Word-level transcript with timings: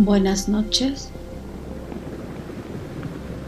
Buenas 0.00 0.48
noches. 0.48 1.08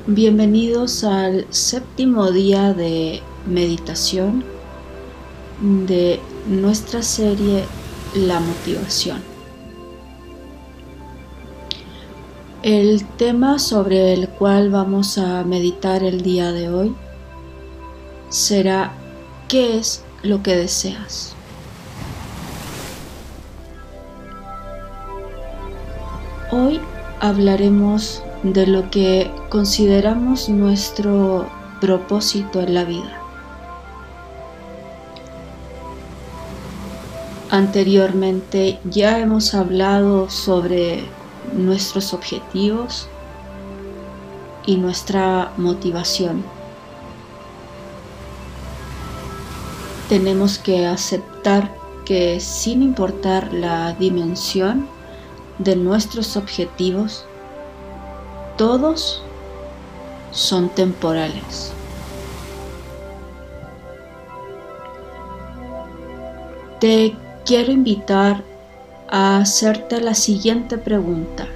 Bienvenidos 0.08 1.04
al 1.04 1.46
séptimo 1.50 2.32
día 2.32 2.72
de 2.74 3.22
meditación 3.46 4.42
de 5.60 6.18
nuestra 6.48 7.02
serie 7.02 7.66
La 8.16 8.40
motivación. 8.40 9.22
El 12.64 13.06
tema 13.16 13.60
sobre 13.60 14.12
el 14.12 14.28
cual 14.28 14.70
vamos 14.70 15.18
a 15.18 15.44
meditar 15.44 16.02
el 16.02 16.20
día 16.22 16.50
de 16.50 16.68
hoy 16.68 16.96
será 18.28 18.92
¿qué 19.46 19.78
es 19.78 20.02
lo 20.24 20.42
que 20.42 20.56
deseas? 20.56 21.36
Hoy 26.52 26.80
hablaremos 27.20 28.24
de 28.42 28.66
lo 28.66 28.90
que 28.90 29.30
consideramos 29.50 30.48
nuestro 30.48 31.48
propósito 31.80 32.60
en 32.60 32.74
la 32.74 32.82
vida. 32.82 33.20
Anteriormente 37.50 38.80
ya 38.82 39.20
hemos 39.20 39.54
hablado 39.54 40.28
sobre 40.28 41.04
nuestros 41.52 42.12
objetivos 42.12 43.06
y 44.66 44.76
nuestra 44.76 45.52
motivación. 45.56 46.42
Tenemos 50.08 50.58
que 50.58 50.84
aceptar 50.84 51.72
que 52.04 52.40
sin 52.40 52.82
importar 52.82 53.52
la 53.52 53.92
dimensión 53.92 54.88
de 55.60 55.76
nuestros 55.76 56.38
objetivos, 56.38 57.26
todos 58.56 59.22
son 60.30 60.70
temporales. 60.70 61.72
Te 66.80 67.14
quiero 67.44 67.72
invitar 67.72 68.42
a 69.10 69.38
hacerte 69.38 70.00
la 70.00 70.14
siguiente 70.14 70.78
pregunta. 70.78 71.46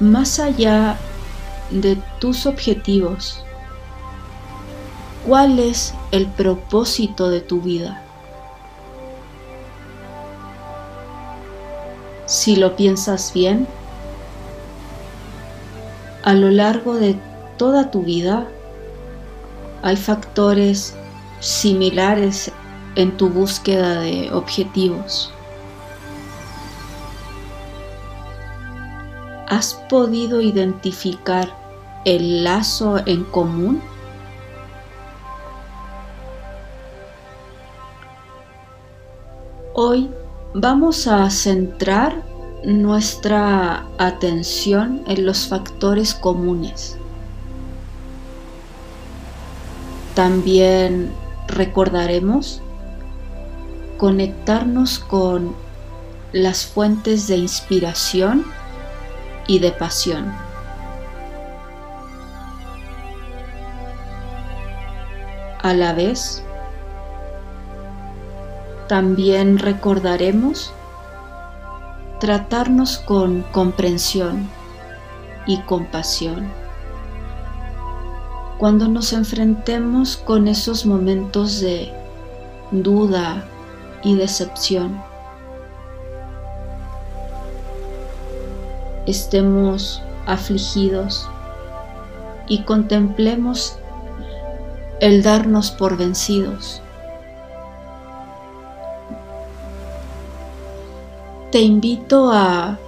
Más 0.00 0.38
allá 0.38 0.98
de 1.70 1.96
tus 2.20 2.44
objetivos, 2.44 3.42
¿cuál 5.26 5.58
es 5.58 5.94
el 6.10 6.26
propósito 6.26 7.30
de 7.30 7.40
tu 7.40 7.62
vida? 7.62 8.03
Si 12.34 12.56
lo 12.56 12.74
piensas 12.74 13.32
bien, 13.32 13.64
a 16.24 16.34
lo 16.34 16.50
largo 16.50 16.96
de 16.96 17.16
toda 17.58 17.92
tu 17.92 18.02
vida 18.02 18.48
hay 19.82 19.94
factores 19.94 20.96
similares 21.38 22.50
en 22.96 23.16
tu 23.16 23.28
búsqueda 23.28 24.00
de 24.00 24.32
objetivos. 24.32 25.32
¿Has 29.46 29.74
podido 29.88 30.40
identificar 30.40 31.56
el 32.04 32.42
lazo 32.42 32.98
en 33.06 33.22
común? 33.22 33.80
Hoy 39.74 40.10
vamos 40.54 41.08
a 41.08 41.28
centrar 41.30 42.22
nuestra 42.64 43.84
atención 43.98 45.02
en 45.08 45.26
los 45.26 45.48
factores 45.48 46.14
comunes. 46.14 46.96
También 50.14 51.12
recordaremos 51.48 52.62
conectarnos 53.98 55.00
con 55.00 55.56
las 56.32 56.64
fuentes 56.64 57.26
de 57.26 57.36
inspiración 57.36 58.44
y 59.48 59.58
de 59.58 59.72
pasión. 59.72 60.32
A 65.62 65.74
la 65.74 65.92
vez, 65.94 66.44
también 68.88 69.58
recordaremos 69.58 70.72
tratarnos 72.20 72.98
con 72.98 73.42
comprensión 73.52 74.48
y 75.46 75.60
compasión. 75.62 76.48
Cuando 78.58 78.88
nos 78.88 79.12
enfrentemos 79.12 80.16
con 80.16 80.48
esos 80.48 80.86
momentos 80.86 81.60
de 81.60 81.92
duda 82.70 83.44
y 84.02 84.16
decepción, 84.16 85.02
estemos 89.06 90.02
afligidos 90.26 91.28
y 92.48 92.62
contemplemos 92.62 93.76
el 95.00 95.22
darnos 95.22 95.70
por 95.70 95.96
vencidos 95.96 96.80
te 101.54 101.60
invito 101.60 102.32
a 102.32 102.80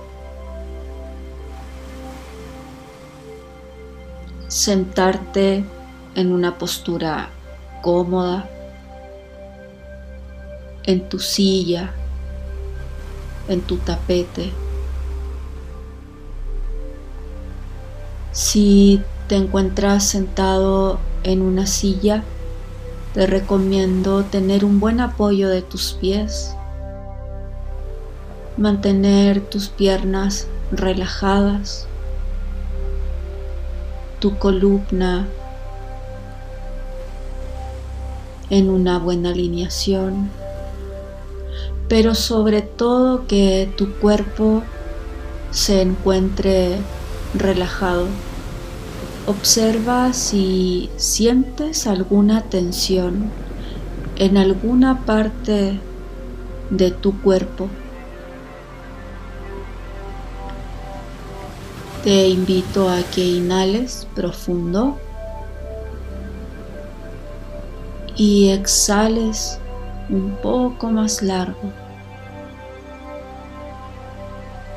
sentarte 4.48 5.64
en 6.16 6.32
una 6.32 6.58
postura 6.58 7.28
cómoda, 7.80 8.50
en 10.82 11.08
tu 11.08 11.20
silla, 11.20 11.92
en 13.46 13.60
tu 13.60 13.76
tapete. 13.76 14.50
Si 18.32 19.00
te 19.28 19.36
encuentras 19.36 20.02
sentado 20.02 20.98
en 21.22 21.40
una 21.40 21.68
silla, 21.68 22.24
te 23.14 23.28
recomiendo 23.28 24.24
tener 24.24 24.64
un 24.64 24.80
buen 24.80 25.00
apoyo 25.00 25.48
de 25.50 25.62
tus 25.62 25.92
pies 25.92 26.56
mantener 28.56 29.40
tus 29.40 29.68
piernas 29.68 30.48
relajadas, 30.72 31.86
tu 34.18 34.38
columna 34.38 35.26
en 38.50 38.70
una 38.70 38.98
buena 38.98 39.30
alineación, 39.30 40.30
pero 41.88 42.14
sobre 42.14 42.62
todo 42.62 43.26
que 43.26 43.70
tu 43.76 43.92
cuerpo 43.94 44.62
se 45.50 45.82
encuentre 45.82 46.78
relajado. 47.34 48.06
Observa 49.26 50.12
si 50.12 50.88
sientes 50.96 51.86
alguna 51.86 52.42
tensión 52.42 53.30
en 54.16 54.36
alguna 54.36 55.04
parte 55.04 55.78
de 56.70 56.90
tu 56.90 57.20
cuerpo. 57.20 57.68
Te 62.06 62.28
invito 62.28 62.88
a 62.88 63.02
que 63.02 63.20
inhales 63.20 64.06
profundo 64.14 64.96
y 68.14 68.50
exhales 68.50 69.58
un 70.08 70.38
poco 70.40 70.88
más 70.92 71.20
largo. 71.20 71.72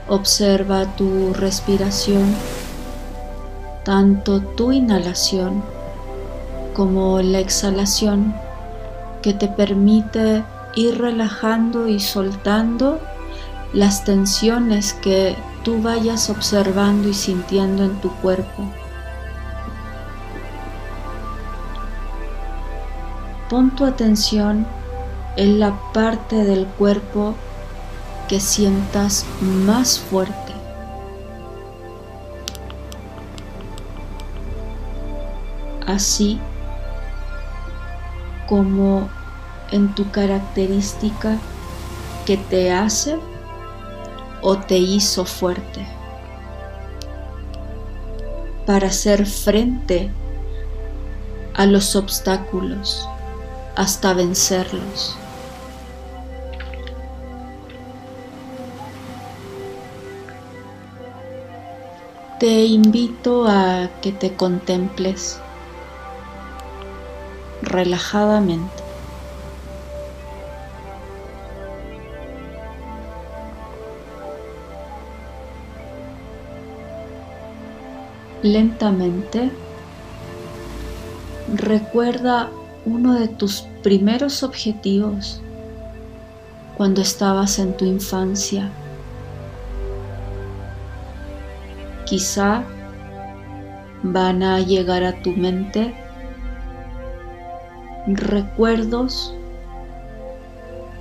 Observa 0.07 0.87
tu 0.95 1.31
respiración, 1.35 2.33
tanto 3.85 4.41
tu 4.41 4.71
inhalación 4.71 5.61
como 6.73 7.21
la 7.21 7.41
exhalación 7.41 8.33
que 9.21 9.35
te 9.35 9.49
permite 9.49 10.43
ir 10.75 10.99
relajando 10.99 11.87
y 11.87 11.99
soltando 11.99 12.99
las 13.71 14.03
tensiones 14.03 14.93
que 14.93 15.35
vayas 15.77 16.29
observando 16.29 17.07
y 17.09 17.13
sintiendo 17.13 17.83
en 17.83 17.99
tu 18.01 18.11
cuerpo. 18.15 18.63
Pon 23.49 23.75
tu 23.75 23.85
atención 23.85 24.65
en 25.35 25.59
la 25.59 25.79
parte 25.93 26.43
del 26.43 26.65
cuerpo 26.65 27.35
que 28.27 28.39
sientas 28.39 29.25
más 29.41 29.99
fuerte. 29.99 30.53
Así 35.87 36.39
como 38.47 39.09
en 39.71 39.93
tu 39.95 40.09
característica 40.11 41.37
que 42.25 42.37
te 42.37 42.71
hace 42.71 43.17
o 44.41 44.57
te 44.57 44.77
hizo 44.77 45.25
fuerte 45.25 45.85
para 48.65 48.87
hacer 48.87 49.25
frente 49.25 50.11
a 51.55 51.65
los 51.65 51.95
obstáculos 51.95 53.07
hasta 53.75 54.13
vencerlos. 54.13 55.17
Te 62.39 62.65
invito 62.65 63.47
a 63.47 63.89
que 64.01 64.11
te 64.11 64.35
contemples 64.35 65.41
relajadamente. 67.61 68.88
Lentamente 78.41 79.51
recuerda 81.53 82.49
uno 82.85 83.15
de 83.15 83.27
tus 83.27 83.67
primeros 83.83 84.43
objetivos 84.43 85.41
cuando 86.77 87.01
estabas 87.01 87.59
en 87.59 87.75
tu 87.75 87.83
infancia. 87.83 88.69
Quizá 92.05 92.63
van 94.03 94.41
a 94.41 94.59
llegar 94.59 95.03
a 95.03 95.21
tu 95.21 95.31
mente 95.31 95.93
recuerdos 98.07 99.33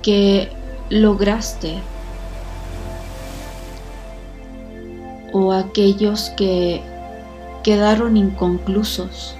que 0.01 0.51
lograste 0.89 1.77
o 5.31 5.53
aquellos 5.53 6.29
que 6.31 6.88
quedaron 7.69 8.17
inconclusos. 8.17 9.35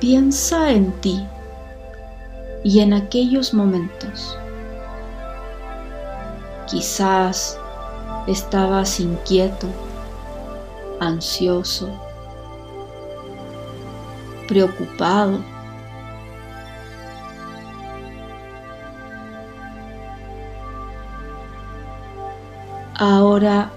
Piensa 0.00 0.72
en 0.72 0.90
ti 1.00 1.24
y 2.64 2.80
en 2.80 2.94
aquellos 2.94 3.54
momentos. 3.54 4.36
Quizás 6.66 7.60
estabas 8.26 8.98
inquieto, 8.98 9.68
ansioso, 10.98 11.88
preocupado. 14.48 15.38
Ahora 22.96 23.70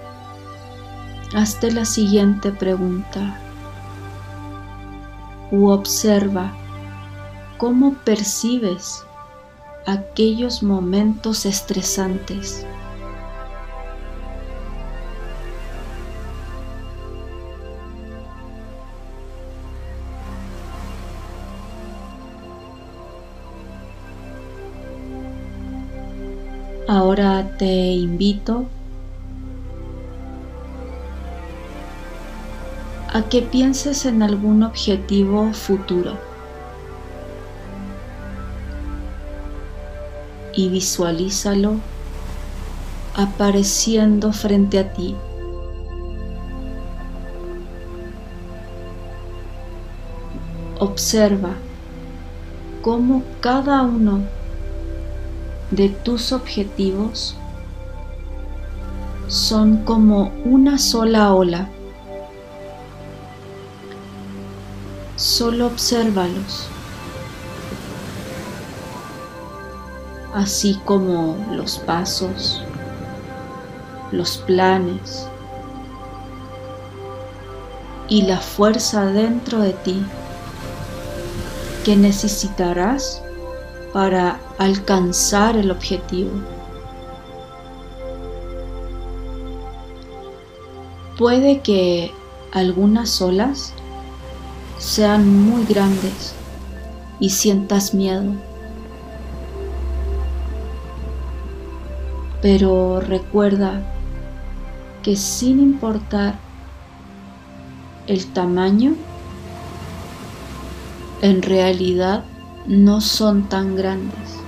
hazte 1.34 1.72
la 1.72 1.84
siguiente 1.84 2.52
pregunta 2.52 3.38
u 5.50 5.68
observa 5.68 6.52
cómo 7.56 7.94
percibes 8.04 9.04
aquellos 9.86 10.62
momentos 10.62 11.46
estresantes. 11.46 12.66
Ahora 26.88 27.56
te 27.56 27.64
invito 27.64 28.66
a 33.12 33.22
que 33.28 33.42
pienses 33.42 34.06
en 34.06 34.22
algún 34.22 34.62
objetivo 34.62 35.52
futuro 35.52 36.16
y 40.54 40.68
visualízalo 40.68 41.76
apareciendo 43.14 44.32
frente 44.32 44.78
a 44.78 44.92
ti. 44.92 45.14
Observa 50.78 51.50
cómo 52.80 53.22
cada 53.40 53.82
uno 53.82 54.20
de 55.70 55.88
tus 55.88 56.32
objetivos 56.32 57.36
son 59.28 59.84
como 59.84 60.32
una 60.44 60.78
sola 60.78 61.32
ola. 61.32 61.68
Solo 65.42 65.66
obsérvalos, 65.66 66.68
así 70.32 70.80
como 70.84 71.36
los 71.50 71.78
pasos, 71.80 72.62
los 74.12 74.38
planes 74.38 75.26
y 78.08 78.22
la 78.22 78.38
fuerza 78.38 79.06
dentro 79.06 79.58
de 79.58 79.72
ti 79.72 80.06
que 81.84 81.96
necesitarás 81.96 83.20
para 83.92 84.38
alcanzar 84.58 85.56
el 85.56 85.72
objetivo. 85.72 86.30
Puede 91.18 91.62
que 91.62 92.12
algunas 92.52 93.20
olas 93.20 93.74
sean 94.82 95.48
muy 95.48 95.64
grandes 95.64 96.34
y 97.20 97.30
sientas 97.30 97.94
miedo. 97.94 98.34
Pero 102.42 103.00
recuerda 103.00 103.80
que 105.04 105.14
sin 105.14 105.60
importar 105.60 106.34
el 108.08 108.26
tamaño, 108.32 108.96
en 111.20 111.42
realidad 111.42 112.24
no 112.66 113.00
son 113.00 113.48
tan 113.48 113.76
grandes. 113.76 114.41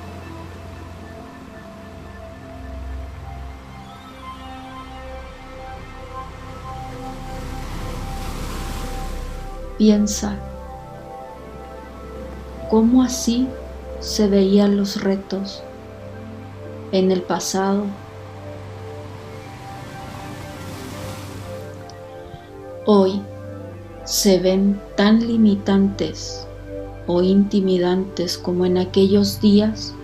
Piensa 9.79 10.37
cómo 12.71 13.03
así 13.03 13.49
se 14.01 14.29
veían 14.29 14.77
los 14.77 15.03
retos 15.03 15.63
en 16.93 17.11
el 17.11 17.23
pasado. 17.23 17.85
Hoy 22.87 23.21
se 24.05 24.39
ven 24.39 24.81
tan 24.97 25.27
limitantes 25.27 26.47
o 27.07 27.23
intimidantes 27.23 28.39
como 28.39 28.67
en 28.67 28.79
aquellos 28.79 29.41
días? 29.41 29.95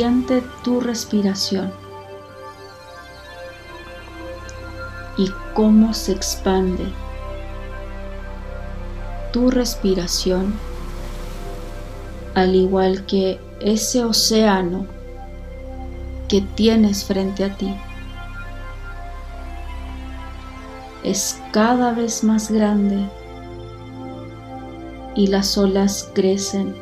Siente 0.00 0.42
tu 0.64 0.80
respiración 0.80 1.70
y 5.18 5.30
cómo 5.52 5.92
se 5.92 6.12
expande 6.12 6.86
tu 9.30 9.50
respiración, 9.50 10.54
al 12.34 12.54
igual 12.54 13.04
que 13.04 13.38
ese 13.60 14.02
océano 14.02 14.86
que 16.28 16.40
tienes 16.40 17.04
frente 17.04 17.44
a 17.44 17.54
ti. 17.58 17.76
Es 21.04 21.42
cada 21.52 21.92
vez 21.92 22.24
más 22.24 22.50
grande 22.50 23.06
y 25.14 25.26
las 25.26 25.58
olas 25.58 26.10
crecen 26.14 26.74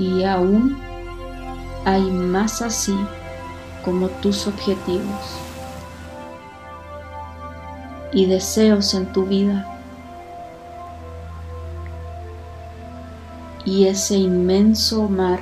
y 0.00 0.24
aún 0.24 0.78
hay 1.84 2.00
más 2.00 2.62
así 2.62 2.96
como 3.84 4.08
tus 4.08 4.46
objetivos 4.46 5.36
y 8.12 8.24
deseos 8.24 8.94
en 8.94 9.12
tu 9.12 9.26
vida 9.26 9.66
y 13.66 13.86
ese 13.86 14.16
inmenso 14.16 15.06
mar 15.08 15.40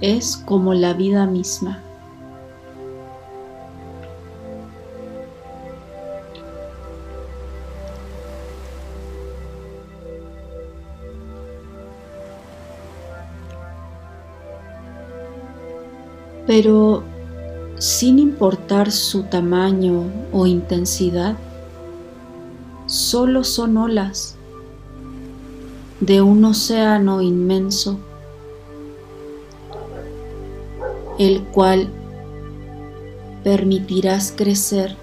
es 0.00 0.38
como 0.38 0.72
la 0.72 0.94
vida 0.94 1.26
misma. 1.26 1.82
Pero 16.46 17.02
sin 17.78 18.18
importar 18.18 18.90
su 18.90 19.22
tamaño 19.24 20.04
o 20.32 20.46
intensidad, 20.46 21.36
solo 22.86 23.44
son 23.44 23.76
olas 23.76 24.36
de 26.00 26.20
un 26.22 26.44
océano 26.44 27.22
inmenso, 27.22 27.98
el 31.18 31.42
cual 31.44 31.88
permitirás 33.44 34.32
crecer 34.36 34.96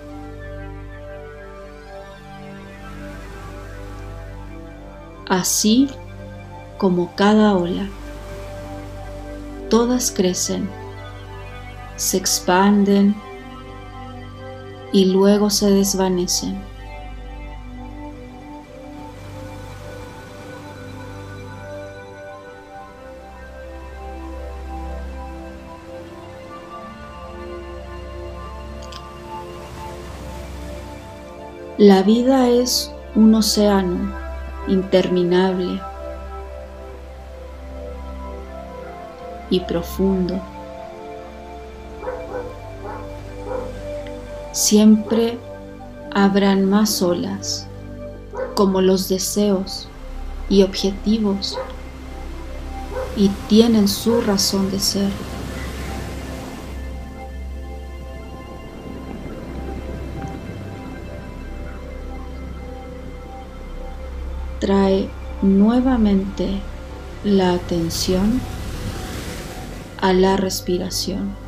así 5.28 5.90
como 6.78 7.16
cada 7.16 7.56
ola. 7.56 7.88
Todas 9.70 10.12
crecen 10.12 10.70
se 11.98 12.18
expanden 12.18 13.16
y 14.94 15.06
luego 15.06 15.50
se 15.50 15.70
desvanecen. 15.70 16.58
La 31.78 32.02
vida 32.02 32.50
es 32.50 32.92
un 33.14 33.36
océano 33.36 34.12
interminable 34.68 35.80
y 39.52 39.60
profundo. 39.60 40.42
Siempre 44.58 45.38
habrán 46.12 46.66
más 46.66 47.04
olas, 47.04 47.68
como 48.56 48.82
los 48.82 49.08
deseos 49.08 49.88
y 50.50 50.64
objetivos, 50.64 51.60
y 53.16 53.30
tienen 53.50 53.88
su 53.88 54.20
razón 54.22 54.72
de 54.72 54.80
ser. 54.80 55.12
Trae 64.60 65.08
nuevamente 65.44 66.62
la 67.24 67.54
atención 67.54 68.42
a 70.02 70.14
la 70.14 70.36
respiración. 70.36 71.47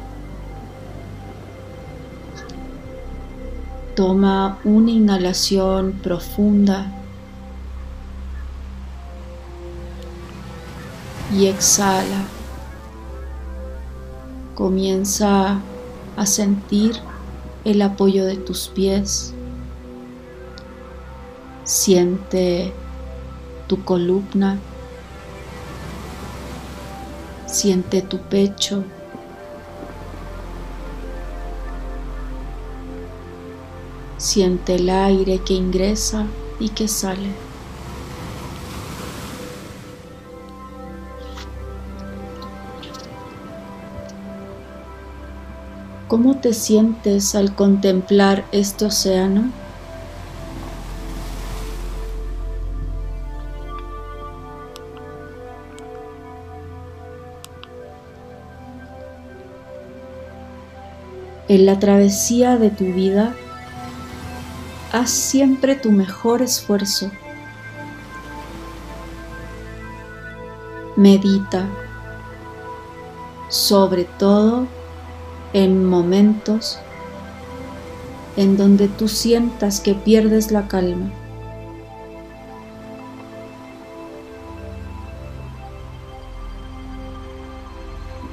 Toma 4.00 4.60
una 4.64 4.92
inhalación 4.92 5.92
profunda 6.02 6.90
y 11.36 11.48
exhala. 11.48 12.24
Comienza 14.56 15.60
a 16.16 16.26
sentir 16.26 16.96
el 17.66 17.82
apoyo 17.82 18.26
de 18.26 18.38
tus 18.38 18.70
pies. 18.70 19.34
Siente 21.66 22.72
tu 23.68 23.84
columna. 23.84 24.60
Siente 27.48 28.02
tu 28.02 28.18
pecho. 28.20 28.86
Siente 34.32 34.76
el 34.76 34.92
aire 34.92 35.40
que 35.40 35.56
ingresa 35.56 36.28
y 36.60 36.70
que 36.70 36.88
sale. 36.88 37.32
¿Cómo 46.08 46.38
te 46.38 46.54
sientes 46.54 47.34
al 47.34 47.56
contemplar 47.56 48.46
este 48.52 48.86
océano? 48.86 49.50
En 61.48 61.66
la 61.66 61.80
travesía 61.80 62.60
de 62.60 62.70
tu 62.70 62.84
vida, 62.94 63.36
haz 64.92 65.10
siempre 65.10 65.76
tu 65.76 65.92
mejor 65.92 66.42
esfuerzo. 66.42 67.12
Medita, 70.96 71.68
sobre 73.50 74.04
todo 74.04 74.68
en 75.54 75.86
momentos 75.86 76.80
en 78.36 78.58
donde 78.58 78.88
tú 78.88 79.08
sientas 79.08 79.80
que 79.80 79.94
pierdes 79.94 80.52
la 80.52 80.68
calma. 80.68 81.12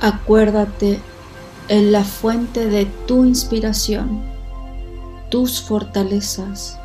Acuérdate 0.00 1.00
en 1.68 1.90
la 1.90 2.04
fuente 2.04 2.66
de 2.66 2.86
tu 3.06 3.24
inspiración 3.24 4.35
tus 5.30 5.60
fortalezas 5.60 6.78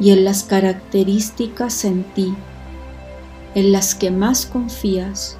y 0.00 0.10
en 0.10 0.24
las 0.24 0.42
características 0.42 1.84
en 1.84 2.04
ti 2.14 2.34
en 3.54 3.72
las 3.72 3.94
que 3.94 4.10
más 4.10 4.46
confías. 4.46 5.36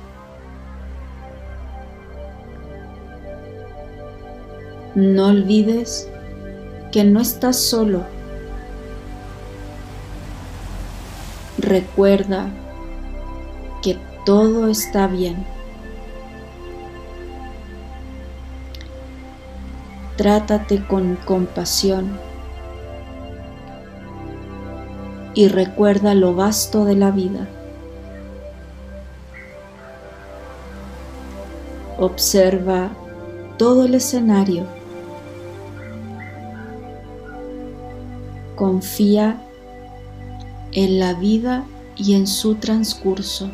No 4.94 5.28
olvides 5.28 6.09
que 6.90 7.04
no 7.04 7.21
estás 7.21 7.56
solo. 7.56 8.04
Recuerda 11.56 12.50
que 13.82 13.99
todo 14.26 14.68
está 14.68 15.06
bien. 15.06 15.47
Trátate 20.16 20.87
con 20.87 21.16
compasión 21.16 22.19
y 25.35 25.49
recuerda 25.49 26.14
lo 26.14 26.35
vasto 26.35 26.85
de 26.85 26.95
la 26.95 27.11
vida. 27.11 27.49
Observa 31.99 32.90
todo 33.57 33.85
el 33.85 33.95
escenario. 33.95 34.66
Confía 38.57 39.40
en 40.73 40.99
la 40.99 41.14
vida 41.14 41.64
y 41.97 42.14
en 42.14 42.26
su 42.26 42.57
transcurso. 42.57 43.50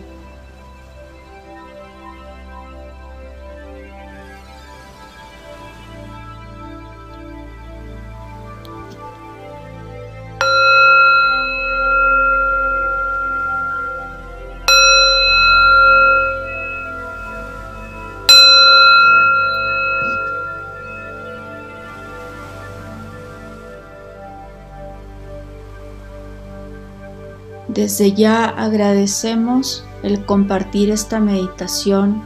Desde 27.78 28.12
ya 28.12 28.47
agradecemos 28.47 29.85
el 30.02 30.26
compartir 30.26 30.90
esta 30.90 31.20
meditación 31.20 32.25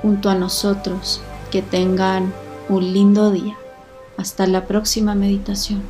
junto 0.00 0.30
a 0.30 0.34
nosotros. 0.34 1.20
Que 1.50 1.60
tengan 1.60 2.32
un 2.70 2.94
lindo 2.94 3.30
día. 3.30 3.58
Hasta 4.16 4.46
la 4.46 4.66
próxima 4.66 5.14
meditación. 5.14 5.82